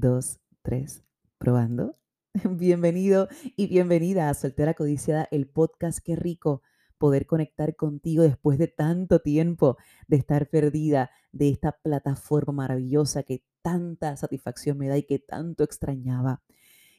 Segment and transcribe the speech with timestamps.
[0.00, 1.04] dos, tres,
[1.38, 1.96] probando.
[2.50, 6.00] Bienvenido y bienvenida a Soltera Codiciada, el podcast.
[6.04, 6.60] Qué rico
[6.98, 13.42] poder conectar contigo después de tanto tiempo de estar perdida de esta plataforma maravillosa que
[13.62, 16.42] tanta satisfacción me da y que tanto extrañaba.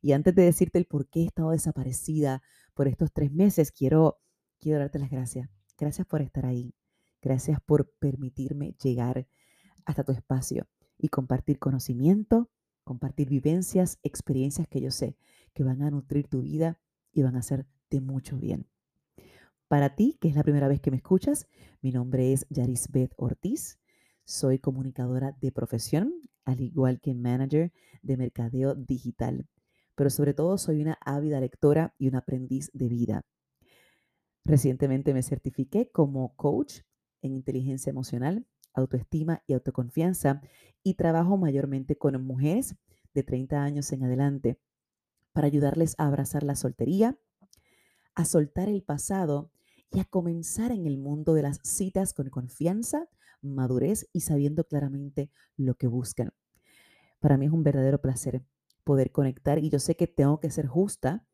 [0.00, 2.42] Y antes de decirte el por qué he estado desaparecida
[2.74, 4.20] por estos tres meses, quiero,
[4.60, 5.50] quiero darte las gracias.
[5.76, 6.74] Gracias por estar ahí.
[7.20, 9.26] Gracias por permitirme llegar
[9.84, 12.50] hasta tu espacio y compartir conocimiento,
[12.84, 15.16] compartir vivencias, experiencias que yo sé
[15.54, 16.78] que van a nutrir tu vida
[17.12, 18.66] y van a hacer de mucho bien.
[19.68, 21.48] Para ti, que es la primera vez que me escuchas,
[21.80, 23.78] mi nombre es Yarisbeth Ortiz.
[24.24, 26.12] Soy comunicadora de profesión,
[26.44, 29.48] al igual que manager de mercadeo digital.
[29.94, 33.24] Pero sobre todo soy una ávida lectora y un aprendiz de vida.
[34.44, 36.80] Recientemente me certifiqué como coach
[37.22, 40.42] en inteligencia emocional autoestima y autoconfianza
[40.82, 42.76] y trabajo mayormente con mujeres
[43.14, 44.58] de 30 años en adelante
[45.32, 47.18] para ayudarles a abrazar la soltería,
[48.14, 49.50] a soltar el pasado
[49.90, 53.08] y a comenzar en el mundo de las citas con confianza,
[53.40, 56.32] madurez y sabiendo claramente lo que buscan.
[57.20, 58.44] Para mí es un verdadero placer
[58.84, 61.26] poder conectar y yo sé que tengo que ser justa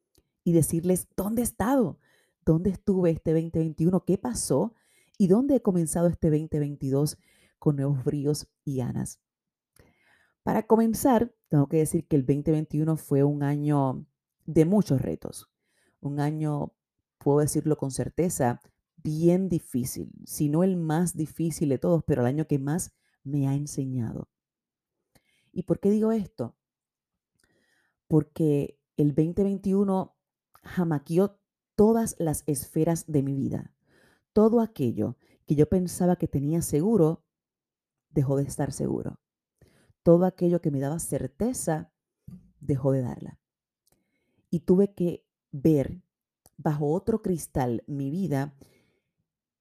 [0.44, 1.98] y decirles dónde he estado,
[2.44, 4.74] dónde estuve este 2021, qué pasó
[5.20, 7.18] y dónde he comenzado este 2022
[7.58, 9.20] con nuevos bríos y ganas.
[10.42, 14.06] Para comenzar, tengo que decir que el 2021 fue un año
[14.46, 15.50] de muchos retos,
[16.00, 16.72] un año,
[17.18, 18.62] puedo decirlo con certeza,
[18.96, 23.46] bien difícil, si no el más difícil de todos, pero el año que más me
[23.46, 24.30] ha enseñado.
[25.52, 26.56] ¿Y por qué digo esto?
[28.08, 30.16] Porque el 2021
[30.62, 31.38] jamaqueó
[31.74, 33.74] todas las esferas de mi vida.
[34.32, 37.24] Todo aquello que yo pensaba que tenía seguro,
[38.10, 39.18] dejó de estar seguro.
[40.02, 41.92] Todo aquello que me daba certeza,
[42.60, 43.38] dejó de darla.
[44.50, 46.02] Y tuve que ver
[46.56, 48.54] bajo otro cristal mi vida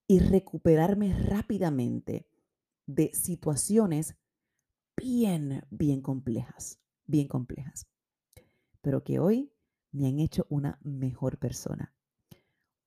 [0.07, 2.27] y recuperarme rápidamente
[2.85, 4.15] de situaciones
[4.97, 7.87] bien, bien complejas, bien complejas,
[8.81, 9.53] pero que hoy
[9.91, 11.93] me han hecho una mejor persona.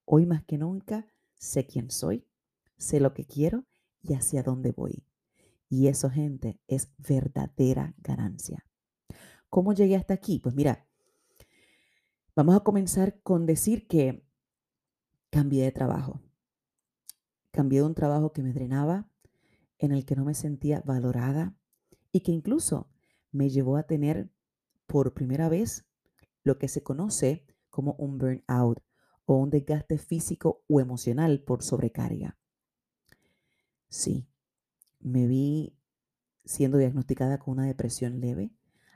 [0.05, 1.07] Hoy más que nunca
[1.43, 2.25] sé quién soy,
[2.79, 3.65] sé lo que quiero
[4.01, 5.05] y hacia dónde voy.
[5.69, 8.65] Y eso, gente, es verdadera ganancia.
[9.51, 10.39] ¿Cómo llegué hasta aquí?
[10.39, 10.87] Pues mira,
[12.37, 14.25] vamos a comenzar con decir que
[15.31, 16.21] cambié de trabajo.
[17.51, 19.11] Cambié de un trabajo que me drenaba,
[19.79, 21.57] en el que no me sentía valorada
[22.13, 22.89] y que incluso
[23.33, 24.31] me llevó a tener
[24.87, 25.89] por primera vez
[26.45, 28.81] lo que se conoce como un burnout
[29.35, 32.37] o un desgaste físico o emocional por sobrecarga.
[33.89, 34.27] Sí,
[35.01, 35.77] me vi
[36.45, 38.53] siendo diagnosticada con una depresión leve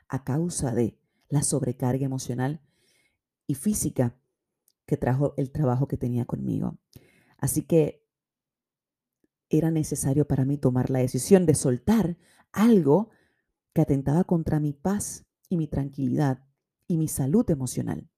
[0.07, 0.97] a causa de
[1.29, 2.61] la sobrecarga emocional
[3.45, 4.15] y física
[4.85, 6.77] que trajo el trabajo que tenía conmigo.
[7.37, 8.05] Así que
[9.49, 12.17] era necesario para mí tomar la decisión de soltar
[12.51, 13.09] algo
[13.73, 16.43] que atentaba contra mi paz y mi tranquilidad
[16.87, 18.09] y mi salud emocional.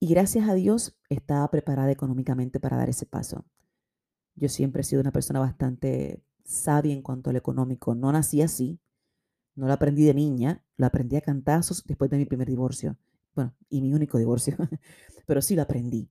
[0.00, 3.44] Y gracias a Dios estaba preparada económicamente para dar ese paso.
[4.36, 7.96] Yo siempre he sido una persona bastante sabia en cuanto al económico.
[7.96, 8.78] No nací así,
[9.56, 12.96] no lo aprendí de niña, lo aprendí a cantazos después de mi primer divorcio.
[13.34, 14.56] Bueno, y mi único divorcio,
[15.26, 16.08] pero sí lo aprendí,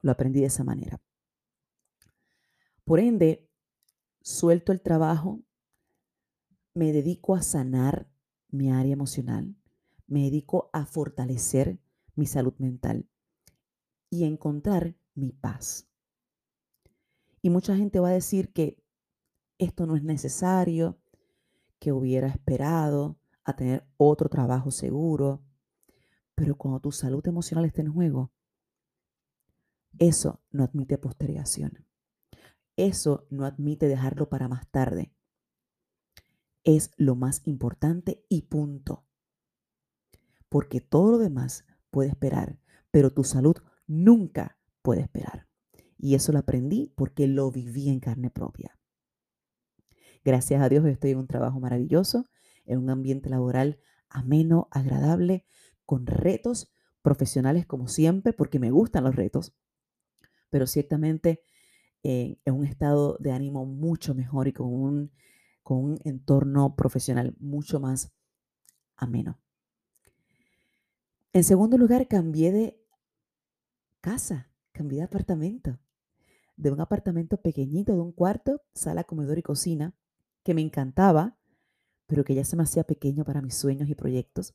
[0.00, 1.00] lo aprendí de esa manera.
[2.84, 3.48] Por ende,
[4.20, 5.42] suelto el trabajo,
[6.74, 8.08] me dedico a sanar
[8.50, 9.54] mi área emocional,
[10.08, 11.78] me dedico a fortalecer
[12.16, 13.06] mi salud mental
[14.10, 15.88] y encontrar mi paz.
[17.42, 18.82] Y mucha gente va a decir que
[19.58, 20.98] esto no es necesario,
[21.78, 25.42] que hubiera esperado a tener otro trabajo seguro.
[26.34, 28.32] Pero cuando tu salud emocional está en juego,
[29.98, 31.84] eso no admite postergación.
[32.76, 35.12] Eso no admite dejarlo para más tarde.
[36.62, 39.04] Es lo más importante y punto.
[40.48, 42.58] Porque todo lo demás puede esperar,
[42.90, 43.56] pero tu salud
[43.88, 45.48] nunca puede esperar.
[45.96, 48.78] Y eso lo aprendí porque lo viví en carne propia.
[50.24, 52.26] Gracias a Dios estoy en un trabajo maravilloso,
[52.64, 55.44] en un ambiente laboral ameno, agradable,
[55.84, 59.54] con retos profesionales como siempre, porque me gustan los retos,
[60.50, 61.42] pero ciertamente
[62.02, 65.12] en un estado de ánimo mucho mejor y con un,
[65.62, 68.12] con un entorno profesional mucho más
[68.96, 69.38] ameno.
[71.32, 72.77] En segundo lugar, cambié de
[74.08, 75.78] casa, cambié de apartamento
[76.56, 79.94] de un apartamento pequeñito, de un cuarto, sala, comedor y cocina,
[80.42, 81.36] que me encantaba,
[82.06, 84.54] pero que ya se me hacía pequeño para mis sueños y proyectos.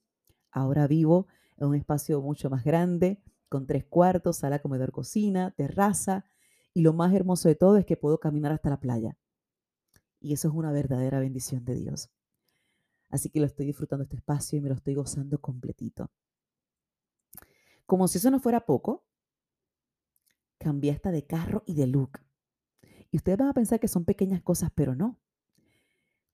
[0.51, 1.27] Ahora vivo
[1.57, 6.25] en un espacio mucho más grande, con tres cuartos, sala, comedor, cocina, terraza,
[6.73, 9.17] y lo más hermoso de todo es que puedo caminar hasta la playa.
[10.19, 12.09] Y eso es una verdadera bendición de Dios.
[13.11, 16.11] Así que lo estoy disfrutando este espacio y me lo estoy gozando completito.
[17.85, 19.05] Como si eso no fuera poco,
[20.63, 22.19] cambié hasta de carro y de look.
[23.11, 25.19] Y ustedes van a pensar que son pequeñas cosas, pero no.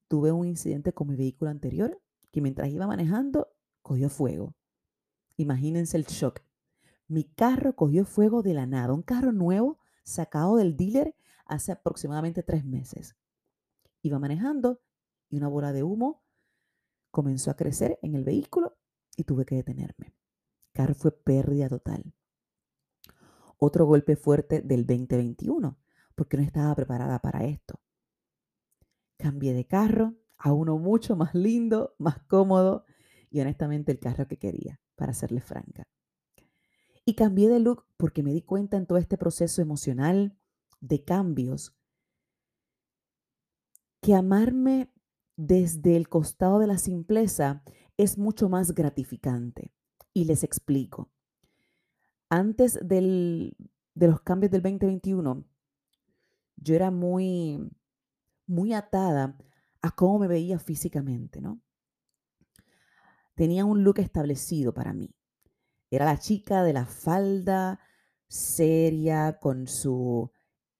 [0.07, 1.99] Tuve un incidente con mi vehículo anterior
[2.31, 3.47] que mientras iba manejando
[3.81, 4.55] cogió fuego.
[5.35, 6.41] Imagínense el shock.
[7.07, 11.15] Mi carro cogió fuego de la nada, un carro nuevo sacado del dealer
[11.45, 13.15] hace aproximadamente tres meses.
[14.03, 14.79] Iba manejando
[15.29, 16.23] y una bola de humo
[17.09, 18.77] comenzó a crecer en el vehículo
[19.17, 20.13] y tuve que detenerme.
[20.71, 22.13] Carro fue pérdida total.
[23.61, 25.77] Otro golpe fuerte del 2021,
[26.15, 27.79] porque no estaba preparada para esto.
[29.17, 32.85] Cambié de carro a uno mucho más lindo, más cómodo
[33.29, 35.87] y honestamente el carro que quería, para serle franca.
[37.03, 40.37] Y cambié de look porque me di cuenta en todo este proceso emocional
[40.79, 41.75] de cambios
[44.01, 44.89] que amarme
[45.35, 47.63] desde el costado de la simpleza
[47.97, 49.73] es mucho más gratificante.
[50.13, 51.11] Y les explico.
[52.29, 53.55] Antes del,
[53.95, 55.45] de los cambios del 2021,
[56.57, 57.59] yo era muy,
[58.45, 59.37] muy atada
[59.81, 61.61] a cómo me veía físicamente, ¿no?
[63.35, 65.15] Tenía un look establecido para mí.
[65.89, 67.79] Era la chica de la falda
[68.27, 70.31] seria, con su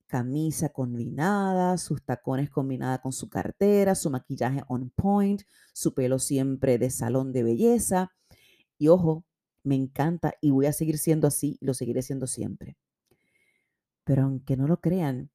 [0.06, 5.44] camisa combinada, sus tacones combinada con su cartera, su maquillaje on point,
[5.74, 8.12] su pelo siempre de salón de belleza.
[8.78, 9.26] Y ojo,
[9.64, 12.78] me encanta y voy a seguir siendo así lo seguiré siendo siempre.
[14.04, 15.32] Pero aunque no lo crean,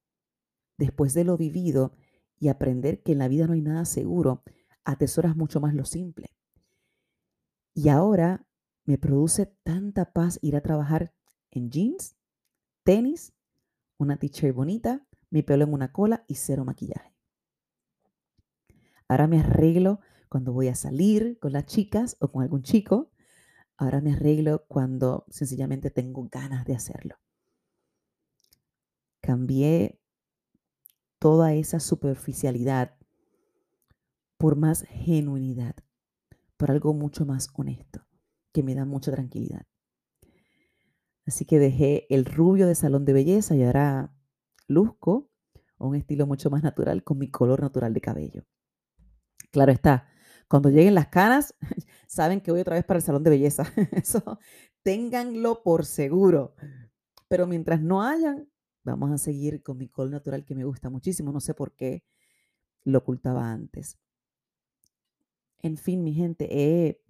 [0.77, 1.93] después de lo vivido
[2.39, 4.43] y aprender que en la vida no hay nada seguro,
[4.83, 6.29] atesoras mucho más lo simple.
[7.73, 8.45] Y ahora
[8.85, 11.13] me produce tanta paz ir a trabajar
[11.51, 12.15] en jeans,
[12.83, 13.33] tenis,
[13.97, 17.15] una t-shirt bonita, mi pelo en una cola y cero maquillaje.
[19.07, 19.99] Ahora me arreglo
[20.29, 23.11] cuando voy a salir con las chicas o con algún chico.
[23.77, 27.17] Ahora me arreglo cuando sencillamente tengo ganas de hacerlo.
[29.21, 29.99] Cambié
[31.19, 32.95] toda esa superficialidad
[34.37, 35.75] por más genuinidad
[36.57, 38.05] por algo mucho más honesto,
[38.53, 39.65] que me da mucha tranquilidad.
[41.25, 44.15] Así que dejé el rubio de salón de belleza y ahora
[44.67, 45.29] luzco
[45.77, 48.45] un estilo mucho más natural con mi color natural de cabello.
[49.51, 50.07] Claro está,
[50.47, 51.55] cuando lleguen las canas,
[52.07, 53.63] saben que voy otra vez para el salón de belleza.
[53.91, 54.39] Eso
[54.83, 56.55] ténganlo por seguro.
[57.27, 58.47] Pero mientras no hayan,
[58.83, 61.31] vamos a seguir con mi color natural que me gusta muchísimo.
[61.31, 62.03] No sé por qué
[62.83, 63.97] lo ocultaba antes.
[65.59, 67.01] En fin, mi gente, he,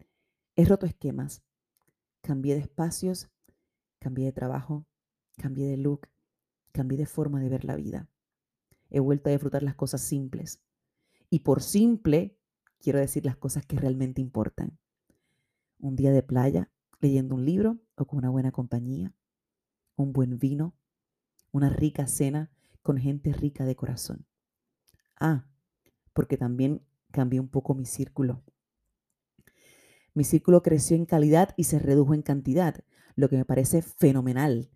[0.66, 1.44] roto esquemas.
[2.22, 3.30] Cambié de espacios,
[4.00, 4.88] cambié de trabajo,
[5.38, 6.08] cambié de look,
[6.72, 8.10] cambié de forma de ver la vida.
[8.90, 10.62] He vuelto a disfrutar las cosas simples.
[11.30, 12.40] Y por simple,
[12.80, 14.77] quiero decir las cosas que realmente importan.
[15.80, 19.13] Un día de playa, leyendo un libro o con una buena compañía,
[19.95, 20.75] un buen vino,
[21.51, 22.51] una rica cena
[22.81, 24.25] con gente rica de corazón.
[25.19, 25.48] Ah,
[26.13, 26.81] porque también
[27.12, 28.44] cambié un poco mi círculo.
[30.13, 32.84] Mi círculo creció en calidad y se redujo en cantidad,
[33.15, 34.70] lo que me parece fenomenal,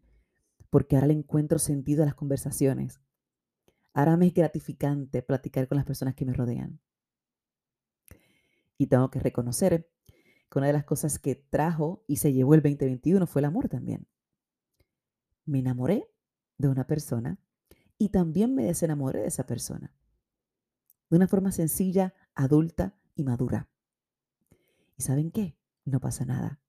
[0.69, 2.99] porque ahora le encuentro sentido a las conversaciones.
[3.93, 6.79] Ahora me es gratificante platicar con las personas que me rodean.
[8.79, 9.87] Y tengo que reconocer
[10.49, 13.69] que una de las cosas que trajo y se llevó el 2021 fue el amor
[13.69, 14.07] también.
[15.45, 16.09] Me enamoré
[16.57, 17.37] de una persona
[17.99, 19.93] y también me desenamoré de esa persona
[21.09, 23.69] de una forma sencilla, adulta y madura.
[24.97, 25.57] ¿Y saben qué?
[25.85, 26.61] No pasa nada,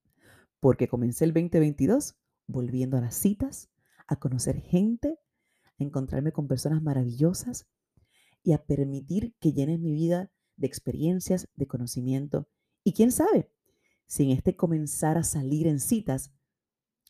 [0.60, 3.70] porque comencé el 2022 volviendo a las citas,
[4.06, 5.18] a conocer gente,
[5.78, 7.68] a encontrarme con personas maravillosas
[8.42, 12.48] y a permitir que llenen mi vida de experiencias, de conocimiento.
[12.84, 13.50] Y quién sabe,
[14.06, 16.32] si en este comenzar a salir en citas,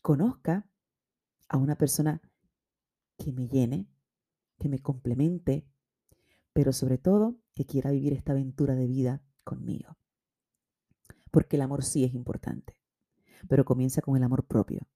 [0.01, 0.67] conozca
[1.49, 2.21] a una persona
[3.17, 3.87] que me llene,
[4.57, 5.67] que me complemente,
[6.53, 9.97] pero sobre todo que quiera vivir esta aventura de vida conmigo.
[11.29, 12.77] Porque el amor sí es importante,
[13.47, 14.87] pero comienza con el amor propio.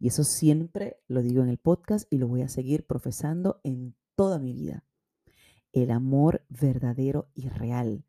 [0.00, 3.96] Y eso siempre lo digo en el podcast y lo voy a seguir profesando en
[4.14, 4.84] toda mi vida.
[5.72, 8.04] El amor verdadero y real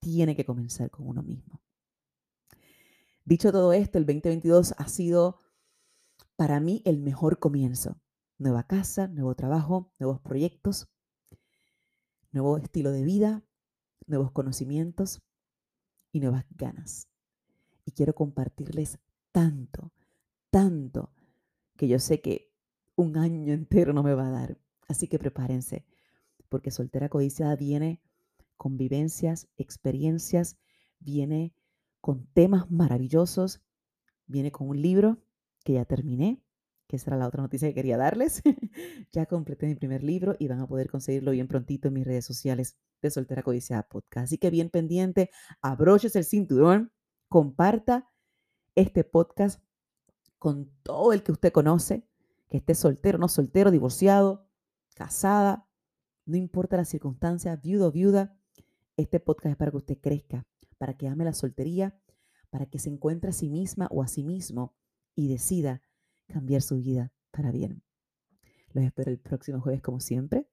[0.00, 1.62] tiene que comenzar con uno mismo.
[3.24, 5.38] Dicho todo esto, el 2022 ha sido
[6.36, 8.00] para mí el mejor comienzo.
[8.38, 10.88] Nueva casa, nuevo trabajo, nuevos proyectos,
[12.32, 13.44] nuevo estilo de vida,
[14.06, 15.22] nuevos conocimientos
[16.10, 17.08] y nuevas ganas.
[17.84, 18.98] Y quiero compartirles
[19.30, 19.92] tanto,
[20.50, 21.12] tanto,
[21.76, 22.52] que yo sé que
[22.96, 24.58] un año entero no me va a dar.
[24.88, 25.86] Así que prepárense,
[26.52, 28.02] porque Soltera Codiciada viene
[28.58, 30.58] con vivencias, experiencias,
[30.98, 31.54] viene
[32.02, 33.62] con temas maravillosos,
[34.26, 35.16] viene con un libro
[35.64, 36.42] que ya terminé,
[36.86, 38.42] que esa la otra noticia que quería darles.
[39.12, 42.26] ya completé mi primer libro y van a poder conseguirlo bien prontito en mis redes
[42.26, 44.24] sociales de Soltera Codiciada Podcast.
[44.24, 45.30] Así que bien pendiente,
[45.62, 46.92] abroches el cinturón,
[47.28, 48.10] comparta
[48.74, 49.62] este podcast
[50.38, 52.06] con todo el que usted conoce,
[52.50, 54.46] que esté soltero, no soltero, divorciado,
[54.94, 55.66] casada,
[56.24, 58.36] no importa la circunstancia, viudo o viuda,
[58.96, 60.46] este podcast es para que usted crezca,
[60.78, 61.98] para que ame la soltería,
[62.50, 64.74] para que se encuentre a sí misma o a sí mismo
[65.14, 65.82] y decida
[66.26, 67.82] cambiar su vida para bien.
[68.72, 70.48] Los espero el próximo jueves como siempre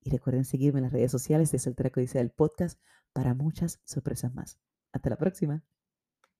[0.00, 2.80] y recuerden seguirme en las redes sociales de Soltera Codicia del podcast
[3.12, 4.58] para muchas sorpresas más.
[4.92, 5.64] Hasta la próxima.